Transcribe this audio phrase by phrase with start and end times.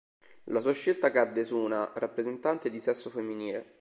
[0.45, 3.69] La sua scelta cadde su una rappresentante di sesso femminile.